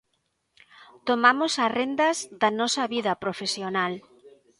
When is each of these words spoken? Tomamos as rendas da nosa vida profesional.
Tomamos 1.07 1.53
as 1.65 1.71
rendas 1.79 2.17
da 2.41 2.49
nosa 2.59 2.83
vida 2.93 3.13
profesional. 3.23 3.93